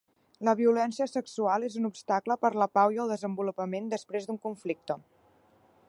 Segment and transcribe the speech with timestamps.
[0.47, 4.99] La violència sexual és un obstacle per la pau i el desenvolupament després d'un conflicte.